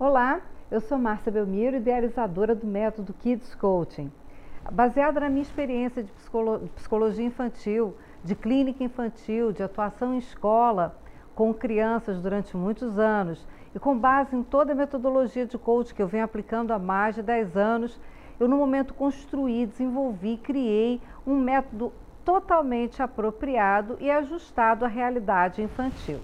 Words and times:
Olá, 0.00 0.40
eu 0.70 0.80
sou 0.80 0.96
Márcia 0.96 1.32
Belmiro, 1.32 1.74
idealizadora 1.74 2.54
do 2.54 2.64
método 2.64 3.12
Kids 3.12 3.52
Coaching. 3.56 4.12
Baseada 4.70 5.18
na 5.18 5.28
minha 5.28 5.42
experiência 5.42 6.04
de 6.04 6.12
psicologia 6.76 7.26
infantil, 7.26 7.96
de 8.22 8.36
clínica 8.36 8.84
infantil, 8.84 9.50
de 9.50 9.60
atuação 9.60 10.14
em 10.14 10.18
escola 10.18 10.96
com 11.34 11.52
crianças 11.52 12.20
durante 12.20 12.56
muitos 12.56 12.96
anos 12.96 13.44
e 13.74 13.80
com 13.80 13.98
base 13.98 14.36
em 14.36 14.44
toda 14.44 14.70
a 14.70 14.76
metodologia 14.76 15.44
de 15.44 15.58
coaching 15.58 15.96
que 15.96 16.02
eu 16.02 16.06
venho 16.06 16.22
aplicando 16.22 16.70
há 16.70 16.78
mais 16.78 17.16
de 17.16 17.22
10 17.22 17.56
anos, 17.56 18.00
eu 18.38 18.46
no 18.46 18.56
momento 18.56 18.94
construí, 18.94 19.66
desenvolvi, 19.66 20.36
criei 20.36 21.02
um 21.26 21.36
método 21.36 21.92
totalmente 22.24 23.02
apropriado 23.02 23.96
e 23.98 24.08
ajustado 24.08 24.84
à 24.84 24.88
realidade 24.88 25.60
infantil. 25.60 26.20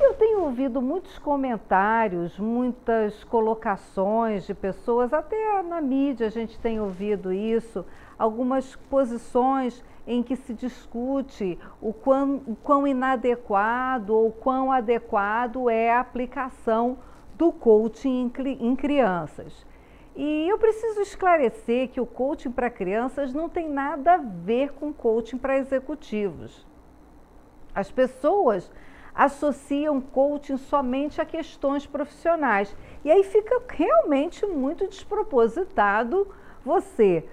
Eu 0.00 0.14
tenho 0.14 0.44
ouvido 0.44 0.80
muitos 0.80 1.18
comentários, 1.18 2.38
muitas 2.38 3.22
colocações 3.24 4.46
de 4.46 4.54
pessoas, 4.54 5.12
até 5.12 5.62
na 5.62 5.78
mídia 5.78 6.26
a 6.26 6.30
gente 6.30 6.58
tem 6.58 6.80
ouvido 6.80 7.30
isso, 7.30 7.84
algumas 8.18 8.74
posições 8.74 9.84
em 10.06 10.22
que 10.22 10.36
se 10.36 10.54
discute 10.54 11.58
o 11.82 11.92
quão, 11.92 12.42
o 12.46 12.56
quão 12.56 12.86
inadequado 12.86 14.16
ou 14.16 14.32
quão 14.32 14.72
adequado 14.72 15.68
é 15.68 15.92
a 15.92 16.00
aplicação 16.00 16.96
do 17.36 17.52
coaching 17.52 18.32
em, 18.38 18.68
em 18.68 18.74
crianças. 18.74 19.66
E 20.16 20.48
eu 20.48 20.56
preciso 20.58 21.02
esclarecer 21.02 21.90
que 21.90 22.00
o 22.00 22.06
coaching 22.06 22.50
para 22.50 22.70
crianças 22.70 23.34
não 23.34 23.50
tem 23.50 23.68
nada 23.68 24.14
a 24.14 24.16
ver 24.16 24.72
com 24.72 24.94
coaching 24.94 25.36
para 25.36 25.58
executivos. 25.58 26.66
As 27.74 27.90
pessoas 27.90 28.72
associam 29.14 30.00
coaching 30.00 30.56
somente 30.56 31.20
a 31.20 31.24
questões 31.24 31.86
profissionais. 31.86 32.74
E 33.04 33.10
aí 33.10 33.22
fica 33.24 33.60
realmente 33.68 34.46
muito 34.46 34.86
despropositado 34.86 36.28
você 36.64 37.24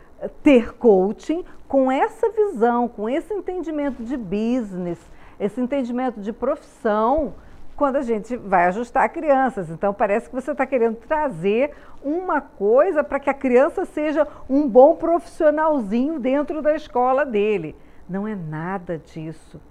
ter 0.42 0.74
coaching 0.74 1.44
com 1.68 1.92
essa 1.92 2.30
visão, 2.30 2.88
com 2.88 3.10
esse 3.10 3.34
entendimento 3.34 4.04
de 4.04 4.18
business, 4.18 5.00
esse 5.40 5.60
entendimento 5.62 6.20
de 6.20 6.34
profissão, 6.34 7.36
quando 7.76 7.98
a 7.98 8.02
gente 8.02 8.36
vai 8.36 8.66
ajustar 8.66 9.08
crianças. 9.10 9.70
Então, 9.70 9.94
parece 9.94 10.28
que 10.28 10.36
você 10.36 10.52
está 10.52 10.66
querendo 10.66 10.96
trazer 10.96 11.72
uma 12.04 12.42
coisa 12.42 13.04
para 13.04 13.20
que 13.20 13.30
a 13.30 13.34
criança 13.34 13.86
seja 13.86 14.28
um 14.50 14.68
bom 14.68 14.96
profissionalzinho 14.96 16.20
dentro 16.20 16.62
da 16.62 16.73
escola 16.73 17.23
dele. 17.23 17.76
Não 18.10 18.28
é 18.28 18.34
nada 18.34 18.98
disso 18.98 19.62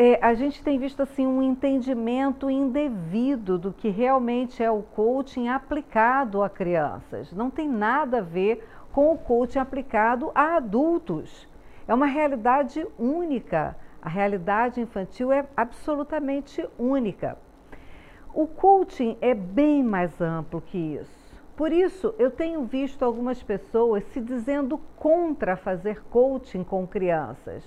é, 0.00 0.16
a 0.22 0.32
gente 0.32 0.62
tem 0.62 0.78
visto 0.78 1.02
assim 1.02 1.26
um 1.26 1.42
entendimento 1.42 2.48
indevido 2.48 3.58
do 3.58 3.72
que 3.72 3.88
realmente 3.88 4.62
é 4.62 4.70
o 4.70 4.80
coaching 4.80 5.48
aplicado 5.48 6.40
a 6.40 6.48
crianças. 6.48 7.32
Não 7.32 7.50
tem 7.50 7.68
nada 7.68 8.18
a 8.18 8.22
ver 8.22 8.64
com 8.92 9.12
o 9.12 9.18
coaching 9.18 9.58
aplicado 9.58 10.30
a 10.36 10.54
adultos. 10.54 11.48
É 11.88 11.92
uma 11.92 12.06
realidade 12.06 12.86
única. 12.96 13.76
A 14.00 14.08
realidade 14.08 14.80
infantil 14.80 15.32
é 15.32 15.44
absolutamente 15.56 16.64
única. 16.78 17.36
O 18.32 18.46
coaching 18.46 19.18
é 19.20 19.34
bem 19.34 19.82
mais 19.82 20.20
amplo 20.20 20.60
que 20.60 20.78
isso. 20.78 21.42
Por 21.56 21.72
isso, 21.72 22.14
eu 22.20 22.30
tenho 22.30 22.62
visto 22.62 23.04
algumas 23.04 23.42
pessoas 23.42 24.04
se 24.12 24.20
dizendo 24.20 24.78
contra 24.94 25.56
fazer 25.56 26.04
coaching 26.04 26.62
com 26.62 26.86
crianças. 26.86 27.64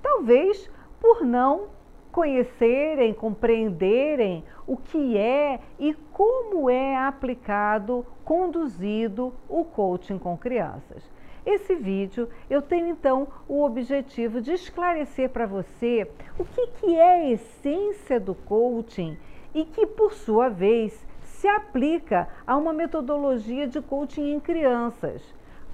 Talvez 0.00 0.70
por 1.02 1.26
não 1.26 1.66
conhecerem, 2.12 3.12
compreenderem 3.12 4.44
o 4.64 4.76
que 4.76 5.18
é 5.18 5.58
e 5.80 5.94
como 6.12 6.70
é 6.70 6.96
aplicado, 6.96 8.06
conduzido 8.24 9.34
o 9.48 9.64
coaching 9.64 10.16
com 10.16 10.38
crianças. 10.38 11.02
Esse 11.44 11.74
vídeo 11.74 12.28
eu 12.48 12.62
tenho 12.62 12.86
então 12.86 13.26
o 13.48 13.64
objetivo 13.64 14.40
de 14.40 14.52
esclarecer 14.52 15.28
para 15.30 15.44
você 15.44 16.08
o 16.38 16.44
que, 16.44 16.68
que 16.68 16.94
é 16.94 17.14
a 17.14 17.30
essência 17.30 18.20
do 18.20 18.36
coaching 18.36 19.18
e 19.52 19.64
que, 19.64 19.84
por 19.88 20.12
sua 20.12 20.48
vez, 20.48 21.04
se 21.22 21.48
aplica 21.48 22.28
a 22.46 22.56
uma 22.56 22.72
metodologia 22.72 23.66
de 23.66 23.80
coaching 23.80 24.34
em 24.34 24.38
crianças. 24.38 25.20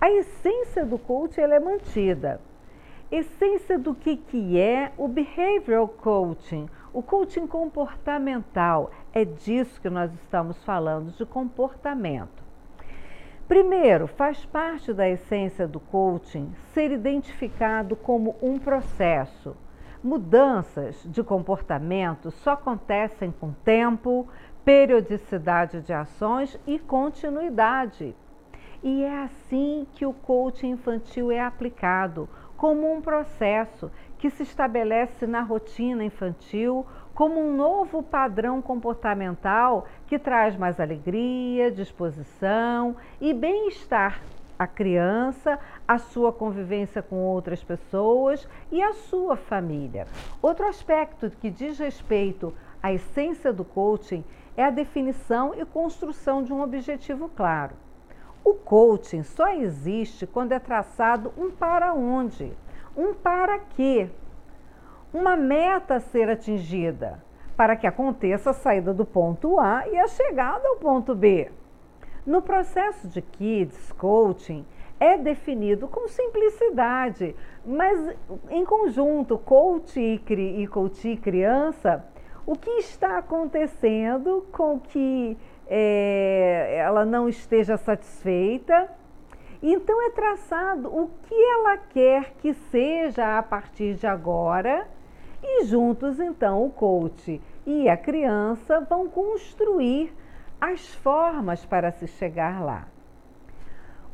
A 0.00 0.10
essência 0.10 0.86
do 0.86 0.98
coaching 0.98 1.42
ela 1.42 1.56
é 1.56 1.60
mantida 1.60 2.40
essência 3.10 3.78
do 3.78 3.94
que, 3.94 4.16
que 4.16 4.58
é 4.58 4.92
o 4.98 5.08
behavioral 5.08 5.88
coaching, 5.88 6.68
o 6.92 7.02
coaching 7.02 7.46
comportamental. 7.46 8.90
É 9.12 9.24
disso 9.24 9.80
que 9.80 9.88
nós 9.88 10.12
estamos 10.12 10.62
falando, 10.64 11.10
de 11.12 11.24
comportamento. 11.24 12.46
Primeiro, 13.46 14.06
faz 14.06 14.44
parte 14.44 14.92
da 14.92 15.08
essência 15.08 15.66
do 15.66 15.80
coaching 15.80 16.52
ser 16.74 16.90
identificado 16.90 17.96
como 17.96 18.36
um 18.42 18.58
processo. 18.58 19.56
Mudanças 20.04 21.02
de 21.06 21.22
comportamento 21.24 22.30
só 22.30 22.52
acontecem 22.52 23.32
com 23.32 23.52
tempo, 23.64 24.28
periodicidade 24.64 25.80
de 25.80 25.94
ações 25.94 26.60
e 26.66 26.78
continuidade. 26.78 28.14
E 28.82 29.02
é 29.02 29.22
assim 29.22 29.86
que 29.94 30.04
o 30.04 30.12
coaching 30.12 30.72
infantil 30.72 31.32
é 31.32 31.40
aplicado 31.40 32.28
como 32.58 32.92
um 32.92 33.00
processo 33.00 33.90
que 34.18 34.28
se 34.28 34.42
estabelece 34.42 35.26
na 35.26 35.40
rotina 35.42 36.04
infantil 36.04 36.84
como 37.14 37.40
um 37.40 37.56
novo 37.56 38.02
padrão 38.02 38.60
comportamental 38.60 39.86
que 40.08 40.18
traz 40.18 40.56
mais 40.56 40.78
alegria, 40.80 41.70
disposição 41.70 42.96
e 43.20 43.32
bem-estar 43.32 44.20
à 44.58 44.66
criança, 44.66 45.58
à 45.86 45.98
sua 45.98 46.32
convivência 46.32 47.00
com 47.00 47.16
outras 47.16 47.62
pessoas 47.62 48.46
e 48.72 48.82
à 48.82 48.92
sua 48.92 49.36
família. 49.36 50.08
Outro 50.42 50.66
aspecto 50.66 51.30
que 51.30 51.50
diz 51.50 51.78
respeito 51.78 52.52
à 52.82 52.92
essência 52.92 53.52
do 53.52 53.64
coaching 53.64 54.24
é 54.56 54.64
a 54.64 54.70
definição 54.70 55.54
e 55.54 55.64
construção 55.64 56.42
de 56.42 56.52
um 56.52 56.60
objetivo 56.60 57.28
claro. 57.28 57.87
O 58.48 58.54
coaching 58.54 59.22
só 59.24 59.50
existe 59.50 60.26
quando 60.26 60.52
é 60.52 60.58
traçado 60.58 61.30
um 61.36 61.50
para 61.50 61.92
onde, 61.92 62.50
um 62.96 63.12
para 63.12 63.58
quê, 63.58 64.08
uma 65.12 65.36
meta 65.36 65.96
a 65.96 66.00
ser 66.00 66.30
atingida, 66.30 67.22
para 67.54 67.76
que 67.76 67.86
aconteça 67.86 68.48
a 68.48 68.54
saída 68.54 68.94
do 68.94 69.04
ponto 69.04 69.60
A 69.60 69.86
e 69.86 69.98
a 69.98 70.08
chegada 70.08 70.66
ao 70.66 70.76
ponto 70.76 71.14
B. 71.14 71.52
No 72.24 72.40
processo 72.40 73.06
de 73.06 73.20
Kids 73.20 73.92
Coaching, 73.92 74.64
é 74.98 75.18
definido 75.18 75.86
com 75.86 76.08
simplicidade, 76.08 77.36
mas 77.66 78.16
em 78.48 78.64
conjunto, 78.64 79.36
coach 79.36 80.00
e, 80.00 80.66
coach 80.68 81.16
criança, 81.18 82.02
o 82.46 82.56
que 82.56 82.70
está 82.78 83.18
acontecendo 83.18 84.46
com 84.50 84.80
que 84.80 85.36
é, 85.68 86.76
ela 86.78 87.04
não 87.04 87.28
esteja 87.28 87.76
satisfeita. 87.76 88.90
Então 89.62 90.00
é 90.06 90.10
traçado 90.10 90.88
o 90.88 91.10
que 91.24 91.34
ela 91.34 91.76
quer 91.76 92.32
que 92.38 92.54
seja 92.54 93.38
a 93.38 93.42
partir 93.42 93.94
de 93.94 94.06
agora 94.06 94.86
e 95.42 95.64
juntos 95.64 96.18
então 96.20 96.64
o 96.64 96.70
coach 96.70 97.40
e 97.66 97.88
a 97.88 97.96
criança 97.96 98.80
vão 98.80 99.08
construir 99.08 100.14
as 100.60 100.94
formas 100.94 101.64
para 101.64 101.90
se 101.90 102.06
chegar 102.06 102.64
lá. 102.64 102.88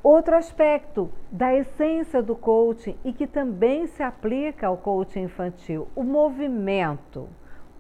Outro 0.03 0.35
aspecto 0.35 1.11
da 1.31 1.55
essência 1.55 2.23
do 2.23 2.37
coaching 2.37 2.97
e 3.05 3.13
que 3.13 3.27
também 3.27 3.87
se 3.87 4.03
aplica 4.03 4.67
ao 4.67 4.77
coaching 4.77 5.23
infantil, 5.23 5.89
o 5.95 6.03
movimento. 6.03 7.29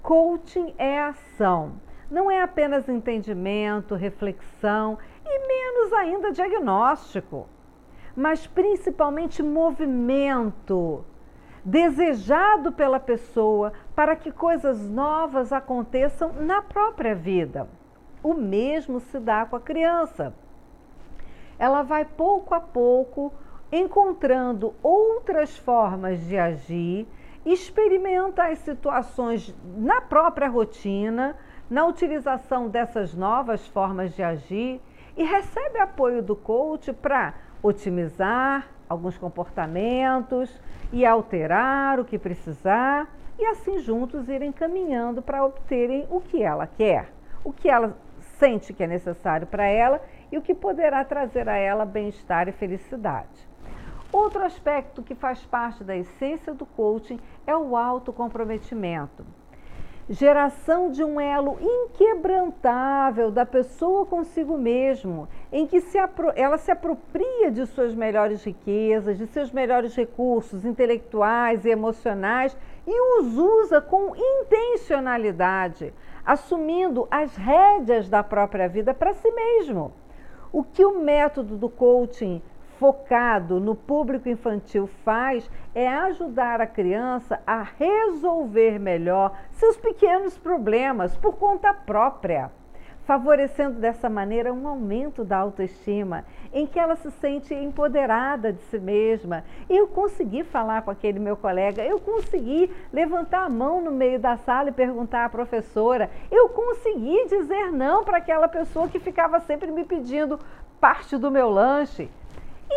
Coaching 0.02 0.74
é 0.78 1.00
ação 1.00 1.72
não 2.14 2.30
é 2.30 2.40
apenas 2.40 2.88
entendimento, 2.88 3.96
reflexão 3.96 4.96
e 5.26 5.48
menos 5.48 5.92
ainda 5.92 6.30
diagnóstico, 6.30 7.48
mas 8.14 8.46
principalmente 8.46 9.42
movimento 9.42 11.04
desejado 11.64 12.70
pela 12.70 13.00
pessoa 13.00 13.72
para 13.96 14.14
que 14.14 14.30
coisas 14.30 14.88
novas 14.88 15.52
aconteçam 15.52 16.32
na 16.34 16.62
própria 16.62 17.16
vida. 17.16 17.66
O 18.22 18.32
mesmo 18.32 19.00
se 19.00 19.18
dá 19.18 19.44
com 19.44 19.56
a 19.56 19.60
criança. 19.60 20.32
Ela 21.58 21.82
vai 21.82 22.04
pouco 22.04 22.54
a 22.54 22.60
pouco 22.60 23.32
encontrando 23.72 24.72
outras 24.80 25.58
formas 25.58 26.20
de 26.28 26.38
agir, 26.38 27.08
experimenta 27.44 28.44
as 28.44 28.60
situações 28.60 29.52
na 29.76 30.00
própria 30.00 30.48
rotina 30.48 31.36
na 31.70 31.86
utilização 31.86 32.68
dessas 32.68 33.14
novas 33.14 33.66
formas 33.68 34.14
de 34.14 34.22
agir 34.22 34.80
e 35.16 35.24
recebe 35.24 35.78
apoio 35.78 36.22
do 36.22 36.36
coach 36.36 36.92
para 36.92 37.34
otimizar 37.62 38.68
alguns 38.88 39.16
comportamentos 39.16 40.60
e 40.92 41.06
alterar 41.06 41.98
o 41.98 42.04
que 42.04 42.18
precisar 42.18 43.08
e 43.38 43.46
assim 43.46 43.78
juntos 43.78 44.28
irem 44.28 44.52
caminhando 44.52 45.22
para 45.22 45.44
obterem 45.44 46.06
o 46.10 46.20
que 46.20 46.42
ela 46.42 46.66
quer, 46.66 47.10
o 47.42 47.52
que 47.52 47.68
ela 47.68 47.96
sente 48.38 48.72
que 48.72 48.82
é 48.82 48.86
necessário 48.86 49.46
para 49.46 49.66
ela 49.66 50.02
e 50.30 50.36
o 50.36 50.42
que 50.42 50.54
poderá 50.54 51.04
trazer 51.04 51.48
a 51.48 51.56
ela 51.56 51.84
bem-estar 51.84 52.48
e 52.48 52.52
felicidade. 52.52 53.48
Outro 54.12 54.44
aspecto 54.44 55.02
que 55.02 55.14
faz 55.14 55.44
parte 55.44 55.82
da 55.82 55.96
essência 55.96 56.54
do 56.54 56.66
coaching 56.66 57.18
é 57.46 57.56
o 57.56 57.76
autocomprometimento 57.76 59.24
geração 60.08 60.90
de 60.90 61.02
um 61.02 61.18
elo 61.18 61.56
inquebrantável 61.60 63.30
da 63.30 63.46
pessoa 63.46 64.04
consigo 64.04 64.58
mesmo, 64.58 65.28
em 65.50 65.66
que 65.66 65.80
se 65.80 65.96
ela 66.36 66.58
se 66.58 66.70
apropria 66.70 67.50
de 67.50 67.64
suas 67.66 67.94
melhores 67.94 68.44
riquezas, 68.44 69.16
de 69.16 69.26
seus 69.26 69.50
melhores 69.50 69.94
recursos 69.94 70.64
intelectuais 70.64 71.64
e 71.64 71.70
emocionais 71.70 72.56
e 72.86 73.20
os 73.20 73.38
usa 73.38 73.80
com 73.80 74.14
intencionalidade, 74.14 75.94
assumindo 76.24 77.08
as 77.10 77.34
rédeas 77.36 78.08
da 78.08 78.22
própria 78.22 78.68
vida 78.68 78.92
para 78.92 79.14
si 79.14 79.30
mesmo. 79.30 79.92
O 80.52 80.62
que 80.62 80.84
o 80.84 81.00
método 81.00 81.56
do 81.56 81.68
coaching 81.68 82.42
focado 82.78 83.60
no 83.60 83.74
público 83.74 84.28
infantil 84.28 84.88
faz 85.04 85.48
é 85.74 85.88
ajudar 85.88 86.60
a 86.60 86.66
criança 86.66 87.40
a 87.46 87.62
resolver 87.62 88.78
melhor 88.78 89.36
seus 89.52 89.76
pequenos 89.76 90.36
problemas 90.36 91.16
por 91.16 91.36
conta 91.36 91.72
própria, 91.72 92.50
favorecendo 93.04 93.78
dessa 93.78 94.08
maneira 94.08 94.52
um 94.52 94.66
aumento 94.66 95.24
da 95.24 95.38
autoestima, 95.38 96.24
em 96.52 96.66
que 96.66 96.78
ela 96.78 96.96
se 96.96 97.10
sente 97.12 97.54
empoderada 97.54 98.52
de 98.52 98.62
si 98.62 98.78
mesma. 98.78 99.44
Eu 99.68 99.86
consegui 99.88 100.42
falar 100.42 100.82
com 100.82 100.90
aquele 100.90 101.18
meu 101.18 101.36
colega, 101.36 101.82
eu 101.84 102.00
consegui 102.00 102.70
levantar 102.92 103.44
a 103.44 103.50
mão 103.50 103.80
no 103.80 103.90
meio 103.90 104.18
da 104.18 104.36
sala 104.36 104.70
e 104.70 104.72
perguntar 104.72 105.24
à 105.24 105.28
professora, 105.28 106.10
eu 106.30 106.48
consegui 106.48 107.26
dizer 107.28 107.70
não 107.70 108.04
para 108.04 108.18
aquela 108.18 108.48
pessoa 108.48 108.88
que 108.88 108.98
ficava 108.98 109.40
sempre 109.40 109.70
me 109.70 109.84
pedindo 109.84 110.38
parte 110.80 111.16
do 111.16 111.30
meu 111.30 111.48
lanche. 111.48 112.10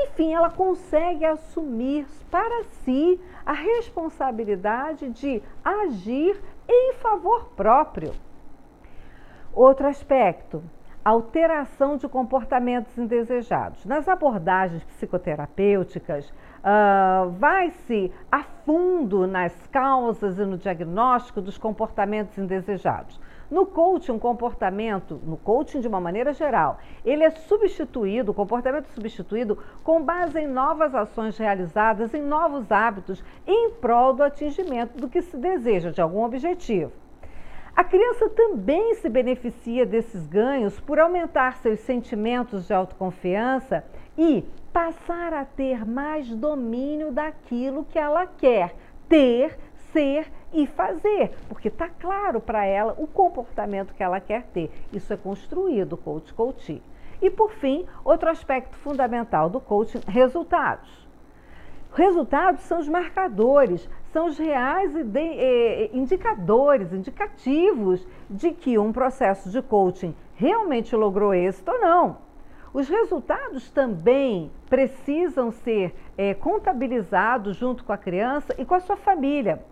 Enfim, 0.04 0.34
ela 0.34 0.50
consegue 0.50 1.26
assumir 1.26 2.06
para 2.30 2.64
si 2.64 3.20
a 3.46 3.54
responsabilidade 3.54 5.10
de 5.10 5.42
agir 5.64 6.42
em 6.68 6.94
favor 6.94 7.50
próprio. 7.56 8.14
Outro 9.54 9.88
aspecto, 9.88 10.64
alteração 11.04 11.96
de 11.98 12.08
comportamentos 12.08 12.98
indesejados. 12.98 13.86
Nas 13.86 14.08
abordagens 14.10 14.84
psicoterapêuticas, 14.84 16.30
uh, 16.30 17.30
vai-se 17.32 18.12
a 18.32 18.44
fundo 18.44 19.26
nas 19.26 19.56
causas 19.68 20.38
e 20.38 20.46
no 20.46 20.58
diagnóstico 20.58 21.42
dos 21.42 21.58
comportamentos 21.58 22.38
indesejados. 22.38 23.20
No 23.50 23.66
coaching, 23.66 24.12
um 24.12 24.20
comportamento, 24.20 25.22
no 25.24 25.38
coaching 25.38 25.80
de 25.80 25.88
uma 25.88 26.02
maneira 26.02 26.34
geral, 26.34 26.80
ele 27.06 27.24
é 27.24 27.30
substituído, 27.30 28.32
o 28.32 28.34
comportamento 28.34 28.88
é 28.90 28.94
substituído 28.94 29.58
com 29.84 30.02
base 30.02 30.40
em 30.40 30.48
novas 30.48 30.94
ações 30.94 31.38
realizadas, 31.38 32.14
em 32.14 32.22
novos 32.22 32.70
hábitos, 32.72 33.24
em 33.46 33.72
prol 33.72 34.14
do 34.14 34.24
atingimento 34.24 34.98
do 34.98 35.08
que 35.08 35.22
se 35.22 35.38
deseja, 35.38 35.92
de 35.92 36.02
algum 36.02 36.24
objetivo. 36.24 36.92
A 37.74 37.84
criança 37.84 38.28
também 38.30 38.96
se 38.96 39.08
beneficia 39.08 39.86
desses 39.86 40.28
ganhos 40.28 40.80
por 40.80 41.00
aumentar 41.00 41.58
seus 41.58 41.80
sentimentos 41.82 42.68
de 42.68 42.74
autoconfiança 42.74 43.86
e 44.18 44.44
passar 44.74 45.32
a 45.32 45.46
ter 45.46 45.86
mais 45.86 46.28
domínio 46.28 47.12
daquilo 47.12 47.86
que 47.86 47.98
ela 47.98 48.26
quer 48.26 48.76
ter, 49.08 49.58
ser 49.94 50.32
e 50.54 50.66
fazer, 50.66 51.32
porque 51.50 51.68
está 51.68 51.90
claro 51.90 52.40
para 52.40 52.66
ela 52.66 52.96
o 52.98 53.08
comportamento 53.08 53.94
que 53.94 54.04
ela 54.04 54.20
quer 54.20 54.44
ter. 54.54 54.72
Isso 54.94 55.12
é 55.14 55.18
construído, 55.18 55.98
coach 55.98 56.34
coaching. 56.34 56.82
E 57.22 57.30
por 57.30 57.52
fim, 57.52 57.86
outro 58.04 58.30
aspecto 58.30 58.78
fundamental 58.78 59.50
do 59.50 59.60
coaching, 59.60 60.00
resultados. 60.08 61.08
Resultados 61.94 62.62
são 62.62 62.80
os 62.80 62.88
marcadores, 62.88 63.90
são 64.12 64.28
os 64.28 64.38
reais 64.38 64.94
indicadores, 65.94 66.94
indicativos 66.94 68.06
de 68.30 68.52
que 68.52 68.78
um 68.78 68.94
processo 68.94 69.50
de 69.50 69.62
coaching 69.62 70.14
realmente 70.36 70.96
logrou 70.96 71.34
êxito 71.34 71.72
ou 71.72 71.80
não. 71.80 72.18
Os 72.74 72.88
resultados 72.88 73.72
também 73.72 74.52
precisam 74.70 75.50
ser 75.50 75.96
é, 76.16 76.34
contabilizados 76.36 77.56
junto 77.56 77.84
com 77.84 77.92
a 77.92 77.98
criança 77.98 78.54
e 78.58 78.66
com 78.66 78.76
a 78.76 78.80
sua 78.80 78.98
família 78.98 79.64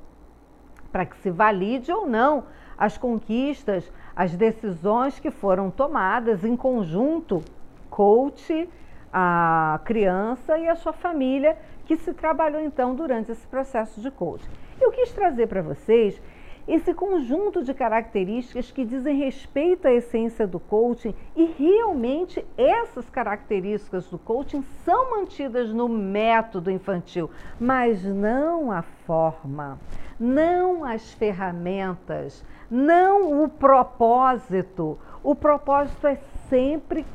para 0.95 1.05
que 1.05 1.17
se 1.17 1.29
valide 1.29 1.91
ou 1.91 2.07
não 2.07 2.45
as 2.77 2.97
conquistas, 2.97 3.91
as 4.15 4.33
decisões 4.33 5.19
que 5.19 5.29
foram 5.29 5.69
tomadas 5.69 6.45
em 6.45 6.55
conjunto, 6.55 7.43
coach, 7.89 8.69
a 9.11 9.81
criança 9.83 10.57
e 10.57 10.69
a 10.69 10.75
sua 10.77 10.93
família, 10.93 11.57
que 11.85 11.97
se 11.97 12.13
trabalhou 12.13 12.61
então 12.61 12.95
durante 12.95 13.29
esse 13.29 13.45
processo 13.45 13.99
de 13.99 14.09
coaching. 14.09 14.47
Eu 14.79 14.89
quis 14.89 15.11
trazer 15.11 15.47
para 15.47 15.61
vocês 15.61 16.21
esse 16.65 16.93
conjunto 16.93 17.61
de 17.61 17.73
características 17.73 18.71
que 18.71 18.85
dizem 18.85 19.17
respeito 19.17 19.89
à 19.89 19.91
essência 19.91 20.47
do 20.47 20.61
coaching 20.61 21.13
e 21.35 21.43
realmente 21.59 22.43
essas 22.57 23.09
características 23.09 24.09
do 24.09 24.17
coaching 24.17 24.63
são 24.85 25.11
mantidas 25.11 25.73
no 25.73 25.89
método 25.89 26.71
infantil, 26.71 27.29
mas 27.59 28.01
não 28.05 28.71
a 28.71 28.81
forma 28.81 29.77
não 30.19 30.83
as 30.83 31.13
ferramentas, 31.13 32.43
não 32.69 33.43
o 33.43 33.49
propósito. 33.49 34.97
O 35.23 35.35
propósito 35.35 36.07
é 36.07 36.15
sempre 36.49 37.05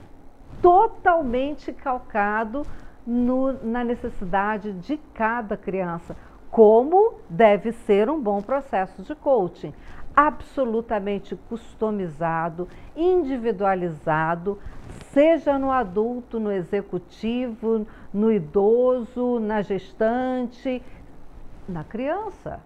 totalmente 0.61 1.73
calcado 1.73 2.67
no, 3.07 3.53
na 3.65 3.83
necessidade 3.83 4.73
de 4.73 4.97
cada 5.15 5.57
criança, 5.57 6.17
como 6.51 7.15
deve 7.29 7.73
ser 7.73 8.11
um 8.11 8.21
bom 8.21 8.43
processo 8.43 9.03
de 9.03 9.15
coaching. 9.15 9.73
Absolutamente 10.15 11.37
customizado, 11.49 12.69
individualizado, 12.97 14.59
seja 15.13 15.59
no 15.59 15.71
adulto, 15.71 16.39
no 16.39 16.53
executivo, 16.53 17.87
no 18.13 18.31
idoso, 18.31 19.39
na 19.39 19.63
gestante, 19.63 20.83
na 21.69 21.85
criança. 21.85 22.61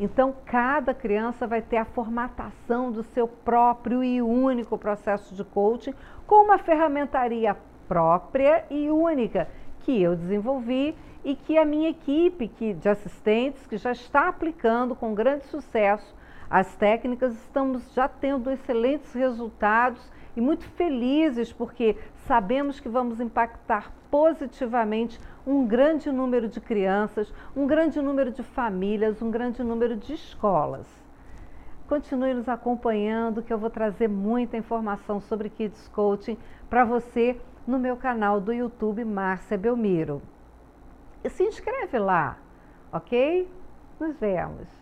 Então, 0.00 0.34
cada 0.46 0.94
criança 0.94 1.46
vai 1.46 1.60
ter 1.60 1.76
a 1.76 1.84
formatação 1.84 2.90
do 2.90 3.02
seu 3.02 3.28
próprio 3.28 4.02
e 4.02 4.22
único 4.22 4.78
processo 4.78 5.34
de 5.34 5.44
coaching 5.44 5.92
com 6.26 6.42
uma 6.42 6.56
ferramentaria 6.56 7.54
própria 7.86 8.64
e 8.70 8.88
única 8.88 9.46
que 9.80 10.00
eu 10.00 10.16
desenvolvi 10.16 10.96
e 11.22 11.34
que 11.34 11.58
a 11.58 11.66
minha 11.66 11.90
equipe 11.90 12.48
de 12.48 12.88
assistentes, 12.88 13.66
que 13.66 13.76
já 13.76 13.92
está 13.92 14.28
aplicando 14.28 14.94
com 14.94 15.14
grande 15.14 15.44
sucesso 15.44 16.16
as 16.48 16.74
técnicas, 16.76 17.34
estamos 17.34 17.92
já 17.92 18.08
tendo 18.08 18.50
excelentes 18.50 19.12
resultados 19.12 20.00
e 20.34 20.40
muito 20.40 20.64
felizes 20.70 21.52
porque 21.52 21.94
sabemos 22.26 22.80
que 22.80 22.88
vamos 22.88 23.20
impactar 23.20 23.92
positivamente 24.10 25.20
um 25.50 25.66
grande 25.66 26.12
número 26.12 26.48
de 26.48 26.60
crianças, 26.60 27.34
um 27.56 27.66
grande 27.66 28.00
número 28.00 28.30
de 28.30 28.40
famílias, 28.40 29.20
um 29.20 29.32
grande 29.32 29.64
número 29.64 29.96
de 29.96 30.14
escolas. 30.14 30.86
Continue 31.88 32.34
nos 32.34 32.48
acompanhando 32.48 33.42
que 33.42 33.52
eu 33.52 33.58
vou 33.58 33.68
trazer 33.68 34.08
muita 34.08 34.56
informação 34.56 35.20
sobre 35.20 35.50
Kids 35.50 35.88
Coaching 35.88 36.38
para 36.68 36.84
você 36.84 37.36
no 37.66 37.80
meu 37.80 37.96
canal 37.96 38.40
do 38.40 38.52
YouTube 38.52 39.04
Márcia 39.04 39.58
Belmiro. 39.58 40.22
E 41.24 41.28
se 41.28 41.42
inscreve 41.42 41.98
lá, 41.98 42.38
ok? 42.92 43.50
Nos 43.98 44.16
vemos. 44.20 44.79